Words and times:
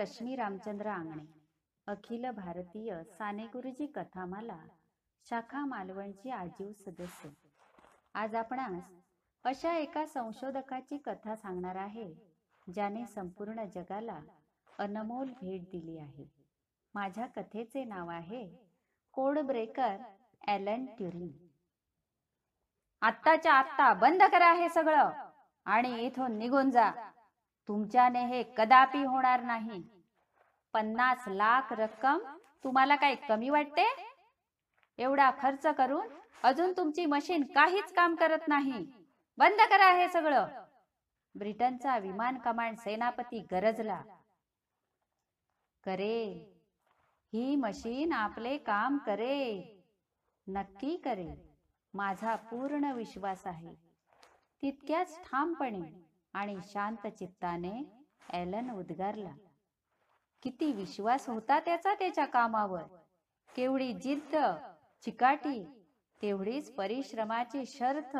रश्मी 0.00 0.34
रामचंद्र 0.36 0.86
आंगणे 0.88 1.24
अखिल 1.86 2.24
भारतीय 2.30 2.92
साने 3.18 3.46
गुरुजी 3.46 3.86
कथामाला 3.86 4.56
शाखा 5.26 5.64
मालवणची 5.66 6.30
आजीव 6.30 6.72
सदस्य. 6.84 7.28
आज 8.14 8.34
आपणास 8.34 8.92
अशा 9.44 9.72
एका 9.78 10.04
संशोधकाची 10.06 10.98
कथा 10.98 11.34
सांगणार 11.36 11.76
आहे 11.76 12.08
ज्याने 12.66 13.04
संपूर्ण 13.06 13.64
जगाला 13.74 14.18
अनमोल 14.78 15.32
भेट 15.40 15.70
दिली 15.72 15.98
आहे. 15.98 16.24
माझ्या 16.94 17.26
कथेचे 17.36 17.84
नाव 17.84 18.10
आहे 18.10 18.44
कोड 19.14 19.38
ब्रेकर 19.38 19.96
ॲलन 20.48 20.86
ट्युरिंग. 20.98 21.30
आत्ताच्या 23.02 23.52
आत्ता 23.52 23.92
बंद 24.00 24.22
करा 24.32 24.52
हे 24.54 24.68
सगळं 24.68 25.10
आणि 25.66 25.94
इथून 26.06 26.38
निघून 26.38 26.70
जा. 26.70 26.90
तुमच्याने 27.68 28.26
हे 28.26 28.42
कदापि 28.56 29.04
होणार 29.04 29.42
नाही. 29.42 29.82
पन्नास 30.72 31.24
लाख 31.28 31.72
रक्कम 31.72 32.18
तुम्हाला 32.64 32.96
काय 32.96 33.14
कमी 33.14 33.48
वाटते? 33.48 33.86
एवढा 34.98 35.30
खर्च 35.42 35.66
करून 35.66 36.08
अजून 36.42 36.72
तुमची 36.76 37.06
मशीन 37.06 37.42
काहीच 37.42 37.92
काम 37.92 38.14
करत 38.14 38.48
नाही. 38.48 38.86
बंद 39.38 39.60
करा 39.60 39.92
हे 39.92 40.08
सगळं. 40.08 40.46
ब्रिटनचा 41.34 41.98
विमान 41.98 42.38
कमांड 42.38 42.76
सेनापती 42.76 43.46
गरजला. 43.52 44.02
करे. 45.84 46.56
ही 47.32 47.56
मशीन 47.56 48.12
आपले 48.12 48.58
काम 48.58 48.98
करे. 48.98 49.76
नक्की 50.48 50.96
करे. 50.96 51.56
माझा 51.94 52.36
पूर्ण 52.36 52.92
विश्वास 52.92 53.46
आहे. 53.46 53.74
तितक्याच 54.62 55.20
ठामपणे. 55.20 56.09
आणि 56.34 56.56
शांत 56.64 57.06
चित्ताने 57.08 57.82
ॲलन 58.32 58.70
उद्गारला 58.70 59.30
किती 60.42 60.72
विश्वास 60.72 61.28
होता 61.28 61.58
त्याचा 61.60 61.94
त्याच्या 61.94 62.24
कामावर? 62.24 62.82
केवढी 63.56 63.92
जिद्द 63.92 64.36
चिकाटी 65.04 65.62
तेवढीच 66.20 66.70
परिश्रमाची 66.74 67.64
शर्थ. 67.66 68.16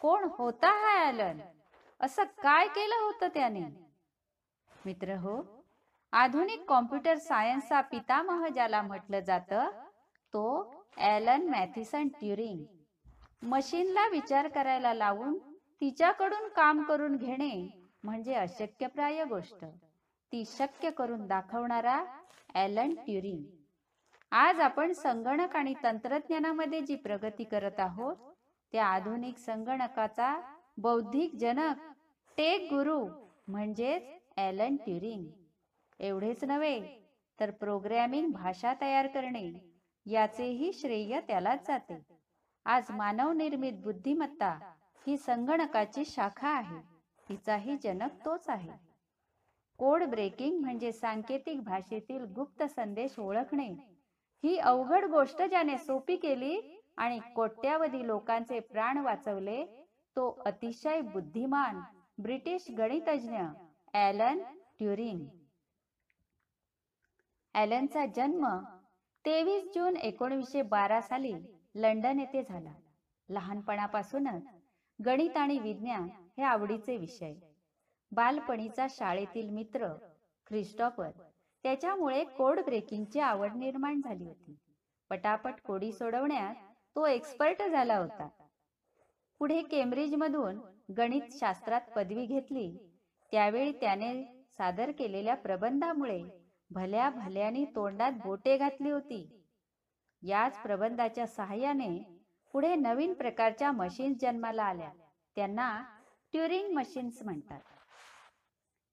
कोण 0.00 0.26
होता 0.38 0.70
हा 0.80 0.96
ॲलन? 1.04 1.40
असं 2.00 2.24
काय 2.42 2.68
केलं 2.68 3.02
होतं 3.04 3.28
त्याने? 3.34 3.60
मित्र 4.84 5.16
हो 5.16 5.40
आधुनिक 6.12 6.64
कॉम्प्युटर 6.68 7.18
सायन्सचा 7.18 7.80
पितामह 7.80 8.46
ज्याला 8.48 8.82
म्हटलं 8.82 9.20
जातं 9.20 9.70
तो 10.34 10.44
ॲलन 10.96 11.48
मॅथिसन 11.48 12.08
ट्युरिंग. 12.08 12.64
मशीनला 13.42 14.06
विचार 14.08 14.48
करायला 14.48 14.94
लावून 14.94 15.38
तिच्याकडून 15.80 16.48
काम 16.56 16.82
करून 16.82 17.16
घेणे 17.16 17.52
म्हणजे 18.04 18.34
अशक्यप्राय 18.34 19.24
गोष्ट. 19.24 19.64
ती 20.32 20.44
शक्य 20.46 20.90
करून 20.90 21.26
दाखवणारा 21.26 22.02
ॲलन 22.54 22.94
ट्युरिंग. 22.96 23.42
आज 24.32 24.60
आपण 24.60 24.92
संगणक 24.92 25.56
आणि 25.56 25.74
तंत्रज्ञानामध्ये 25.82 26.80
जी 26.80 26.96
प्रगती 26.96 27.44
करत 27.44 27.80
आहोत 27.80 28.16
त्या 28.72 28.86
आधुनिक 28.86 29.38
संगणकाचा 29.38 30.34
बौद्धिक 30.78 31.34
जनक 31.36 31.80
टेक 32.38 32.72
गुरु 32.72 32.98
म्हणजेच 33.48 34.02
ॲलन 34.36 34.76
ट्युरिंग. 34.76 35.24
एवढेच 36.00 36.44
नव्हे 36.44 36.78
तर 37.38 37.50
प्रोग्रॅमिंग 37.50 38.30
भाषा 38.32 38.74
तयार 38.80 39.06
करणे 39.06 39.50
याचेही 40.06 40.72
श्रेय 40.72 41.20
त्यालाच 41.20 41.66
जाते. 41.68 42.00
आज 42.66 42.90
मानवनिर्मित 42.90 43.80
बुद्धिमत्ता 43.84 44.58
ही 45.06 45.16
संगणकाची 45.16 46.04
शाखा 46.04 46.48
आहे. 46.48 46.80
तिचाही 47.28 47.76
जनक 47.76 48.24
तोच 48.24 48.48
आहे. 48.48 48.70
कोड 49.78 50.02
ब्रेकिंग 50.04 50.60
म्हणजे 50.60 50.92
सांकेतिक 50.92 51.62
भाषेतील 51.64 52.24
गुप्त 52.34 52.62
संदेश 52.62 53.18
ओळखणे. 53.18 53.68
ही 54.44 54.56
अवघड 54.58 55.04
गोष्ट 55.04 55.42
ज्याने 55.42 55.76
सोपी 55.78 56.16
केली 56.16 56.60
आणि 56.96 57.18
कोट्यावधी 57.34 58.06
लोकांचे 58.06 58.60
प्राण 58.60 58.98
वाचवले 58.98 59.64
तो 60.16 60.28
अतिशय 60.46 61.00
बुद्धिमान 61.00 61.80
ब्रिटिश 62.22 62.66
गणितज्ञ 62.78 63.38
ॲलन 63.94 64.42
ट्युरिंग. 64.78 65.26
ॲलनचा 67.54 68.04
जन्म 68.06 68.46
तेवीस 69.24 69.64
जून 69.74 69.96
एकोणीसशे 69.96 70.62
बारा 70.62 71.00
साली 71.00 71.32
लंडन 71.74 72.18
येथे 72.20 72.42
झाला. 72.42 72.72
लहानपणापासूनच 73.28 74.42
गणित 75.04 75.36
आणि 75.36 75.58
विज्ञान 75.58 76.08
हे 76.38 76.42
आवडीचे 76.42 76.96
विषय. 76.96 77.34
बालपणीचा 78.12 78.86
शाळेतील 78.90 79.50
मित्र 79.50 79.88
क्रिस्टॉफर 80.46 81.10
त्याच्यामुळे 81.64 82.24
कोड 82.24 82.60
ब्रेकिंगची 82.60 83.20
आवड 83.20 83.56
निर्माण 83.56 84.00
झाली 84.04 84.24
होती. 84.24 84.56
पटापट 85.10 85.60
कोडी 85.64 85.92
सोडवण्यात 85.92 86.54
तो 86.96 87.06
एक्सपर्ट 87.06 87.62
झाला 87.62 87.96
होता. 87.96 88.28
पुढे 89.38 89.62
केम्ब्रिज 89.62 90.14
मधून 90.14 90.58
गणित 90.96 91.22
शास्त्रात 91.30 91.80
पदवी 91.96 92.26
घेतली. 92.26 92.70
त्यावेळी 93.32 93.72
त्याने 93.72 94.12
सादर 94.58 94.90
केलेल्या 94.90 95.34
प्रबंधामुळे 95.34 96.22
भल्या 96.70 97.10
भल्यानी 97.10 97.64
तोंडात 97.64 98.12
बोटे 98.24 98.56
घातली 98.56 98.90
होती. 98.90 99.26
याच 100.22 100.62
प्रबंधाच्या 100.62 101.26
सहाय्याने 101.26 102.19
पुढे 102.52 102.74
नवीन 102.74 103.14
प्रकारच्या 103.14 103.72
मशीन्स 103.72 104.18
जन्माला 104.20 104.62
आल्या. 104.62 104.90
त्यांना 105.36 105.84
ट्युरिंग 106.32 106.72
मशीन्स 106.72 107.22
म्हणतात. 107.22 107.60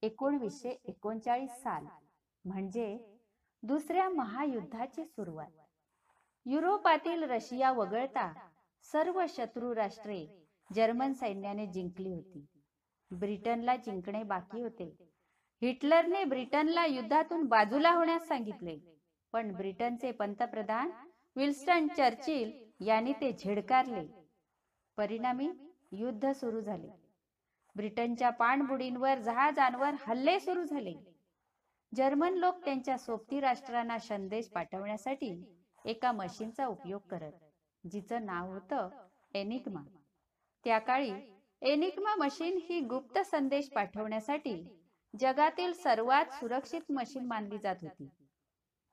एकोणवीसशे 0.01 0.69
एकोणचाळीस 0.69 1.51
साल 1.51 1.85
म्हणजे 2.45 3.17
दुसऱ्या 3.63 4.09
महायुद्धाची 4.09 5.05
सुरुवात. 5.05 5.51
युरोपातील 6.45 7.23
रशिया 7.23 7.71
वगळता 7.71 8.33
सर्व 8.81 9.25
शत्रू 9.29 9.75
राष्ट्रे 9.75 10.47
जर्मन 10.75 11.13
सैन्याने 11.13 11.65
जिंकली 11.65 12.13
होती. 12.13 12.45
ब्रिटनला 13.11 13.75
जिंकणे 13.75 14.23
बाकी 14.23 14.61
होते. 14.61 15.11
हिटलरने 15.61 16.23
ब्रिटनला 16.23 16.85
युद्धातून 16.85 17.43
बाजूला 17.43 17.91
होण्यास 17.91 18.27
सांगितले. 18.27 18.79
पण 19.33 19.51
ब्रिटनचे 19.55 20.11
पंतप्रधान 20.11 20.91
विल्स्टन 21.35 21.87
चर्चिल 21.87 22.66
यांनी 22.79 23.13
ते 23.13 23.31
झिडकारले. 23.31 24.05
परिणामी 24.97 25.49
युद्ध 25.91 26.31
सुरू 26.31 26.61
झाले. 26.61 26.87
ब्रिटनच्या 27.75 28.29
पाणबुडींवर 28.29 29.19
जहाजांवर 29.19 29.95
हल्ले 30.07 30.39
सुरू 30.39 30.63
झाले. 30.63 30.93
जर्मन 31.91 32.33
लोक 32.33 32.63
त्यांच्या 32.65 32.97
सोबती 32.97 33.39
राष्ट्रांना 33.39 33.97
संदेश 33.97 34.49
पाठवण्यासाठी 34.49 35.31
एका 35.85 36.11
मशीनचा 36.11 36.65
उपयोग 36.65 37.01
करत 37.09 37.31
जिचं 37.83 38.25
नाव 38.25 38.51
होतं 38.53 38.89
एनिग्मा. 39.33 39.81
त्या 40.65 40.79
काळी 40.79 41.11
एनिग्मा 41.61 42.15
मशीन 42.15 42.57
ही 42.69 42.79
गुप्त 42.79 43.17
संदेश 43.25 43.69
पाठवण्यासाठी 43.69 44.55
जगातील 45.13 45.71
सर्वात 45.73 46.33
सुरक्षित 46.33 46.91
मशीन 46.91 47.25
मानली 47.25 47.57
जात 47.57 47.75
होती. 47.81 48.09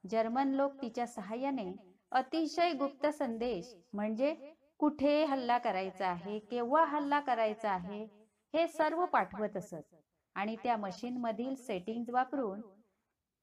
जर्मन 0.04 0.48
लोक 0.48 0.72
तिच्या 0.82 1.06
सहाय्याने 1.06 1.72
अतिशय 2.14 2.72
गुप्त 2.72 3.06
संदेश 3.06 3.75
म्हणजे 3.93 4.34
कुठे 4.78 5.25
हल्ला 5.25 5.58
करायचा 5.58 6.06
आहे 6.06 6.38
केव्हा 6.38 6.84
हल्ला 6.84 7.20
करायचा 7.20 7.70
आहे 7.70 8.05
हे 8.55 8.66
सर्व 8.69 9.05
पाठवत 9.06 9.56
असत. 9.56 9.94
आणि 10.34 10.56
त्या 10.56 10.76
मशीन 10.76 11.16
मधील 11.16 11.55
सेटिंग 11.55 12.05
वापरून 12.08 12.61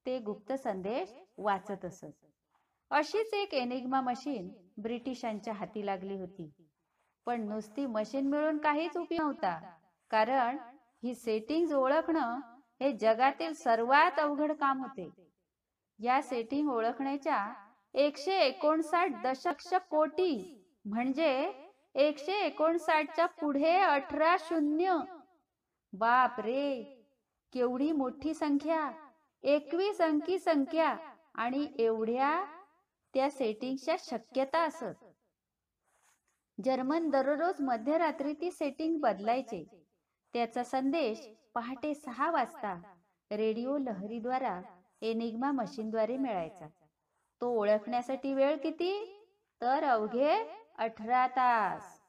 ते 0.06 0.18
गुप्त 0.18 0.52
संदेश 0.52 1.14
वाचत 1.38 1.84
असत. 1.84 2.10
अशीच 2.90 3.34
एक 3.34 3.54
एनिग्मा 3.54 4.00
मशीन 4.00 4.48
ब्रिटिशांच्या 4.76 5.54
हाती 5.54 5.86
लागली 5.86 6.16
होती. 6.16 6.50
पण 7.26 7.40
नुसती 7.40 7.86
मशीन 7.86 8.26
मिळून 8.26 8.58
काहीच 8.58 8.96
उपयोग 8.96 9.20
नव्हता. 9.20 9.78
कारण 10.10 10.58
ही 11.02 11.14
सेटिंग 11.14 11.72
ओळखणं 11.72 12.40
हे 12.80 12.92
जगातील 12.92 13.52
सर्वात 13.52 14.18
अवघड 14.18 14.52
काम 14.52 14.80
होते. 14.80 15.08
या 15.98 16.22
सेटिंग 16.22 16.68
ओळखण्याच्या 16.68 17.61
एकशे 17.94 18.38
एकोणसाठ 18.38 19.10
दशक्ष 19.22 19.74
कोटी. 19.90 20.58
म्हणजे 20.84 21.52
एकशे 21.94 22.32
एकोणसाठच्या 22.32 23.26
पुढे 23.26 23.76
अठरा 23.76 24.36
शून्य. 24.40 24.96
बाप 25.92 26.40
रे! 26.40 26.82
केवढी 27.52 27.92
मोठी 27.92 28.34
संख्या. 28.34 28.90
एकवीस 29.42 30.00
अंकी 30.00 30.38
संख्या. 30.38 30.96
आणि 31.34 31.66
एवढ्या 31.78 32.44
त्या 33.14 33.30
सेटिंगच्या 33.30 33.96
शक्यता 33.98 34.58
असत. 34.58 35.04
जर्मन 36.64 37.10
दररोज 37.10 37.60
मध्यरात्री 37.60 38.32
ती 38.32 38.50
सेटिंग 38.50 39.00
बदलायचे. 39.00 39.64
त्याचा 40.34 40.64
संदेश 40.64 41.28
पहाटे 41.54 41.94
सहा 41.94 42.30
वाजता. 42.30 42.74
रेडिओ 43.30 43.78
लहरीद्वारा 43.78 44.60
एनिग्मा 45.02 45.50
मशीनद्वारे 45.52 46.16
मिळायचा. 46.16 46.66
तो 47.42 47.48
ओळखण्यासाठी 47.50 48.34
वेळ 48.34 48.56
किती? 48.56 48.92
तर 49.60 49.84
अवघे 49.84 50.34
अठरा 50.78 51.26
तास. 51.26 52.00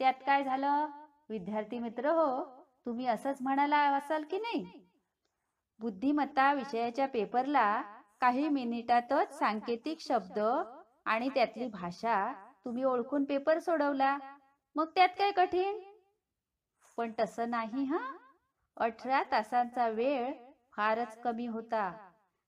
त्यात 0.00 0.14
काय 0.26 0.44
झालं? 0.44 0.86
विद्यार्थी 1.28 1.78
मित्र 1.78 2.08
हो 2.08 2.44
तुम्ही 2.86 3.06
असंच 3.06 3.38
म्हणाला 3.40 3.78
असाल 3.78 4.24
की 4.30 4.38
नाही? 4.38 4.64
बुद्धिमत्ता 5.80 6.52
विषयाच्या 6.52 7.06
पेपरला 7.06 7.82
काही 8.20 8.48
मिनिटातच 8.48 9.38
सांकेतिक 9.38 10.00
शब्द 10.00 10.38
आणि 11.06 11.28
त्यातली 11.28 11.66
भाषा 11.68 12.32
तुम्ही 12.64 12.84
ओळखून 12.84 13.24
पेपर 13.24 13.58
सोडवला. 13.58 14.18
मग 14.76 14.90
त्यात 14.94 15.08
काय 15.08 15.30
कठीण? 15.30 15.78
पण 16.96 17.12
तसं 17.20 17.50
नाही 17.50 17.84
हा? 17.84 17.98
अठरा 18.76 19.22
तासांचा 19.32 19.88
वेळ 19.88 20.32
फारच 20.72 21.20
कमी 21.20 21.46
होता. 21.46 21.92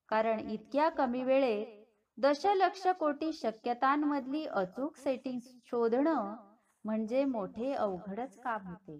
कारण 0.09 0.39
इतक्या 0.39 0.89
कमी 0.89 1.23
वेळेत 1.23 1.80
दशलक्ष 2.17 2.85
कोटी 2.99 3.31
शक्यतांमधली 3.33 4.45
अचूक 4.53 4.95
सेटिंग 4.97 5.39
शोधणं 5.65 6.33
म्हणजे 6.85 7.23
मोठे 7.25 7.71
अवघडच 7.73 8.37
काम 8.39 8.65
होते. 8.65 8.99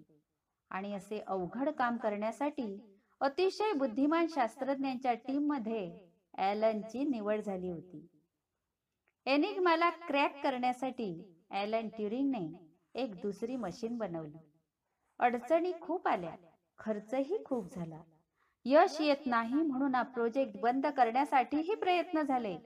आणि 0.70 0.92
असे 0.94 1.20
अवघड 1.26 1.68
काम 1.78 1.96
करण्यासाठी 1.98 2.78
अतिशय 3.20 3.72
बुद्धिमान 3.76 4.26
शास्त्रज्ञांच्या 4.30 5.14
टीममध्ये 5.26 5.90
ॲलनची 6.38 7.04
निवड 7.04 7.40
झाली 7.40 7.70
होती. 7.70 8.06
एनिग्माला 9.26 9.88
क्रॅक 10.06 10.32
करण्यासाठी 10.42 11.12
ॲलन 11.52 11.88
ट्युरिंगने 11.96 12.46
एक 12.94 13.14
दुसरी 13.16 13.56
मशीन 13.56 13.96
बनवली. 13.98 14.38
अडचणी 15.20 15.72
खूप 15.80 16.08
आल्या 16.08 16.34
खर्चही 16.78 17.36
खूप 17.44 17.66
झाला. 17.70 18.02
यश 18.66 19.00
येत 19.00 19.26
नाही 19.26 19.62
म्हणून 19.62 19.94
हा 19.94 20.02
प्रोजेक्ट 20.04 20.56
बंद 20.58 20.86
करण्यासाठीही 20.96 21.74
प्रयत्न 21.76 22.22
झाले. 22.22 22.58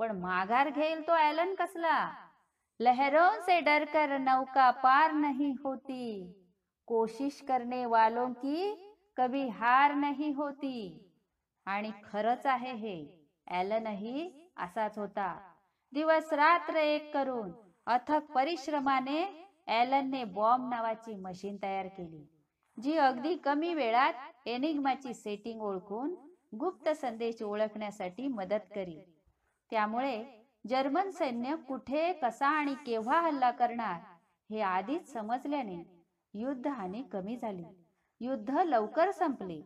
पण 0.00 0.18
माघार 0.20 0.70
घेईल 0.70 1.06
तो 1.08 1.12
ॲलन 1.12 1.54
कसला? 1.54 2.10
लहरों 2.80 3.30
से 3.40 3.60
डरकर 3.60 4.18
नौका 4.18 4.70
पार 4.70 5.12
नहीं 5.12 5.54
होती। 5.64 6.04
कोशिश 6.88 7.40
करने 7.48 7.84
वालों 7.86 8.28
की 8.32 8.74
कभी 9.16 9.48
हार 9.48 9.94
नहीं 9.94 10.34
होती। 10.34 11.00
आणि 11.66 11.90
खरंच 12.04 12.46
आहे 12.46 12.72
हे 12.72 12.96
ॲलनही 13.46 14.30
असाच 14.56 14.98
होता. 14.98 15.36
दिवस 15.92 16.32
रात्र 16.32 16.76
एक 16.76 17.12
करून 17.14 17.52
अथक 17.86 18.32
परिश्रमाने 18.34 19.24
ॲलनने 19.66 20.24
बॉम्ब 20.24 20.68
नावाची 20.70 21.14
मशीन 21.14 21.56
तयार 21.62 21.86
केली 21.86 22.24
जी 22.78 22.96
अगदी 22.96 23.34
कमी 23.36 23.74
वेळात 23.74 24.48
एनिग्माची 24.48 25.14
सेटिंग 25.14 25.60
ओळखून 25.60 26.14
गुप्त 26.60 26.88
संदेश 26.88 27.42
ओळखण्यासाठी 27.42 28.28
मदत 28.28 28.66
करी. 28.74 29.13
त्यामुळे 29.74 30.18
जर्मन 30.64 31.08
सैन्य 31.10 31.54
कुठे 31.68 32.12
कसा 32.12 32.48
आणि 32.48 32.74
केव्हा 32.86 33.20
हल्ला 33.20 33.50
करणार 33.50 34.00
हे 34.50 34.60
आधीच 34.60 35.12
समजल्याने 35.12 35.76
युद्ध 36.34 36.70
कमी 37.12 37.36
झाली. 37.36 37.64
युद्ध 38.20 38.58
लवकर 38.66 39.10
संपले. 39.10 39.60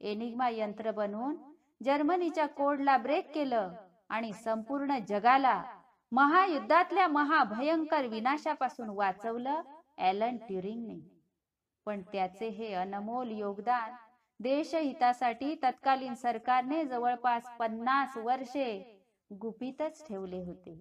एनिग्मा 0.00 0.48
यंत्र 0.48 0.90
बनवून 0.90 1.36
जर्मनीच्या 1.80 2.46
कोडला 2.46 2.96
ब्रेक 2.96 3.30
केलं 3.34 3.74
आणि 4.08 4.32
संपूर्ण 4.32 4.98
जगाला 5.08 5.62
महायुद्धातल्या 6.12 7.06
महाभयंकर 7.08 8.06
विनाशापासून 8.06 8.88
वाचवलं 8.88 9.60
ॲलन 9.98 10.36
ट्युरिंगने. 10.36 10.98
पण 11.86 12.00
त्याचे 12.12 12.48
हे 12.48 12.72
अनमोल 12.74 13.30
योगदान 13.30 13.94
देशहितासाठी 14.40 15.54
तत्कालीन 15.62 16.14
सरकारने 16.14 16.84
जवळपास 16.84 17.50
पन्नास 17.58 18.16
वर्षे 18.16 18.90
गुपितच 19.34 20.02
ठेवले 20.06 20.40
होते. 20.40 20.80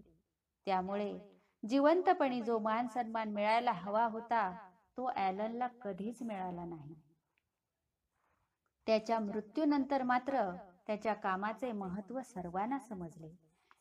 त्यामुळे 0.68 1.18
जिवंतपणी 1.64 2.42
जो 2.42 2.58
मान 2.60 2.88
सन्मान 2.88 3.30
मिळायला 3.34 3.72
हवा 3.74 4.06
होता 4.06 4.52
तो 4.98 5.10
ॲलनला 5.16 5.68
कधीच 5.82 6.22
मिळाला 6.22 6.66
नाही. 6.66 6.94
त्याच्या 8.88 9.20
मृत्यूनंतर 9.20 10.04
मात्र 10.04 10.44
त्याच्या 10.88 11.14
कामाचे 11.14 11.72
महत्त्व 11.72 12.20
सर्वांना 12.26 12.80
समजले. 12.80 13.30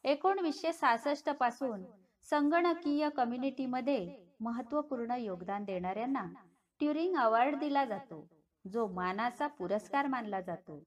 एकोणवीसशे 0.04 0.72
सहासष्टपासून 0.72 1.84
संगणकीय 2.28 3.08
कम्युनिटीमध्ये 3.16 4.08
महत्त्वपूर्ण 4.40 5.16
योगदान 5.18 5.64
देणाऱ्यांना 5.64 6.24
ट्युरिंग 6.80 7.16
अवॉर्ड 7.16 7.56
दिला 7.56 7.84
जातो 7.84 8.26
जो 8.64 8.86
मानाचा 8.88 9.46
पुरस्कार 9.48 10.06
मानला 10.06 10.40
जातो. 10.40 10.82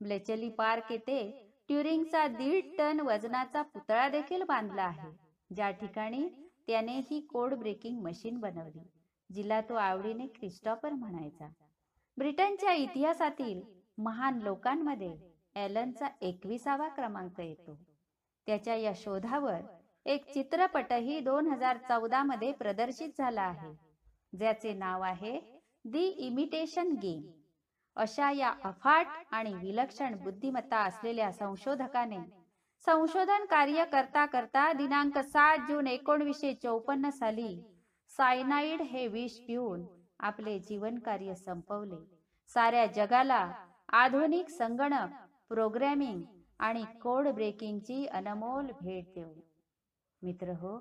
ब्लेचली 0.00 0.48
पार्क 0.50 0.90
येथे 0.92 1.30
ट्युरिंगचा 1.68 2.26
दीड 2.26 2.76
टन 2.78 3.00
वजनाचा 3.00 3.62
पुतळा 3.62 4.08
देखील 4.08 4.42
बांधला 4.42 4.82
आहे. 4.82 5.10
ज्या 5.54 5.70
ठिकाणी 5.70 6.28
त्याने 6.66 6.98
ही 7.10 7.20
कोड 7.20 7.54
ब्रेकिंग 7.54 7.98
मशीन 8.02 8.38
बनवली. 8.38 8.82
जिला 9.30 9.60
तो 9.60 9.74
आवडीने 9.74 10.26
क्रिस्टॉपर 10.26 10.92
म्हणायचा. 10.92 11.48
ब्रिटनच्या 12.16 12.72
इतिहासातील 12.72 13.60
महान 13.98 14.38
लोकांमध्ये 14.38 15.12
ॲलनचा 15.54 16.08
एकविसावा 16.20 16.88
क्रमांक 16.88 17.40
येतो. 17.40 17.74
त्याच्या 18.46 18.74
या 18.74 18.92
शोधावर 18.96 19.60
एक 20.06 20.32
चित्रपटही 20.34 21.20
दोन 21.20 21.46
हजार 21.46 21.76
चौदा 21.88 22.22
मध्ये 22.22 22.52
प्रदर्शित 22.52 23.08
झाला 23.18 23.42
आहे. 23.42 23.72
ज्याचे 24.38 24.72
नाव 24.72 25.02
आहे 25.02 25.38
दी 25.84 26.06
इमिटेशन 26.06 26.92
गेम. 26.92 27.22
अशा 27.98 28.30
या 28.30 28.52
अफाट 28.64 29.06
आणि 29.30 29.54
विलक्षण 29.54 30.14
बुद्धिमत्ता 30.14 30.78
असलेल्या 30.78 31.30
संशोधकाने 31.32 32.18
संशोधन 32.86 33.44
कार्य 33.44 33.84
करता 33.84 34.24
करता 34.26 34.72
दिनांक 34.72 35.18
सात 35.18 35.66
जून 35.68 35.86
एकोणवीसशे 35.86 36.52
चौपन्न 36.54 37.10
साली 37.10 37.54
सायनाईड 38.12 38.82
हे 38.82 39.06
विष 39.06 39.38
पिऊन 39.38 39.84
आपले 40.20 40.58
जीवन 40.58 40.98
कार्य 40.98 41.34
संपवले. 41.34 41.96
साऱ्या 42.50 42.84
जगाला 42.86 43.46
आधुनिक 43.92 44.48
संगणक 44.50 45.10
प्रोग्रॅमिंग 45.50 46.22
आणि 46.60 46.84
कोड 47.02 47.28
ब्रेकिंगची 47.28 48.04
अनमोल 48.06 48.70
भेट 48.80 49.04
देऊ 49.14 49.32
मित्र 50.22 50.52
हो 50.60 50.78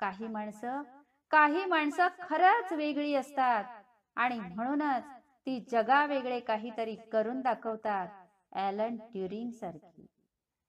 काही 0.00 0.28
माणसं 0.28 0.82
काही 1.30 1.64
माणसं 1.64 2.08
खरंच 2.22 2.72
वेगळी 2.72 3.14
असतात 3.14 3.64
आणि 4.16 4.38
म्हणूनच 4.38 5.04
ती 5.46 5.64
जगा 5.72 6.06
वेगळे 6.06 6.40
काहीतरी 6.40 6.94
करून 7.12 7.40
दाखवतात 7.40 8.08
ॲलन 8.52 8.96
ट्युरिंग 8.96 9.50
सारखी. 9.50 10.06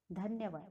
धन्यवाद. 0.09 0.69